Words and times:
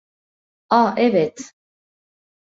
A, 0.71 0.93
evet. 0.97 1.53